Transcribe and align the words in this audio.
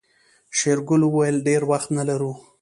شېرګل 0.57 1.01
وويل 1.05 1.37
ډېر 1.47 1.61
وخت 1.71 1.89
نه 1.97 2.03
لرو. 2.09 2.31